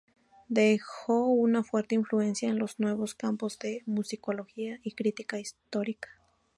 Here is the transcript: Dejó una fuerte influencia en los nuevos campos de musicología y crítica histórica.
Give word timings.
Dejó 0.47 1.27
una 1.27 1.63
fuerte 1.63 1.93
influencia 1.93 2.49
en 2.49 2.57
los 2.57 2.79
nuevos 2.79 3.13
campos 3.13 3.59
de 3.59 3.83
musicología 3.85 4.79
y 4.81 4.93
crítica 4.93 5.37
histórica. 5.39 6.09